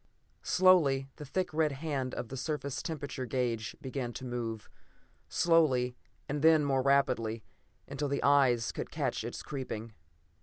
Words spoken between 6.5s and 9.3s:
more rapidly, until the eyes could catch